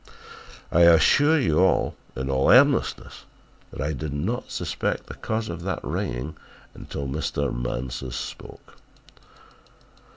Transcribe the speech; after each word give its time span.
"I 0.71 0.81
assure 0.81 1.39
you 1.39 1.59
all 1.59 1.93
in 2.15 2.31
all 2.31 2.49
earnestness 2.49 3.25
that 3.69 3.81
I 3.81 3.93
did 3.93 4.13
not 4.13 4.49
suspect 4.49 5.05
the 5.05 5.13
cause 5.13 5.47
of 5.47 5.61
that 5.61 5.83
ringing 5.83 6.35
until 6.73 7.07
Mr. 7.07 7.53
Mansus 7.55 8.15
spoke. 8.15 8.77